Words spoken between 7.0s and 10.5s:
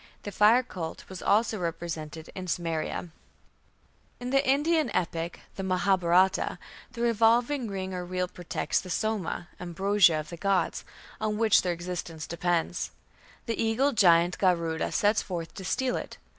revolving ring or wheel protects the Soma (ambrosia) of the